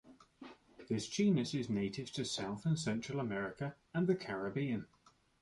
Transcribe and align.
This 0.87 1.07
genus 1.07 1.53
is 1.53 1.69
native 1.69 2.11
to 2.13 2.25
South 2.25 2.65
and 2.65 2.79
Central 2.79 3.19
America 3.19 3.75
and 3.93 4.07
the 4.07 4.15
Caribbean. 4.15 4.87